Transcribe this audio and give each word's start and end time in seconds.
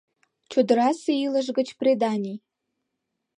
ЧОДЫРАСЕ 0.51 1.11
ИЛЫШ 1.25 1.47
ГЫЧ 1.57 1.69
ПРЕДАНИЙ 1.79 2.35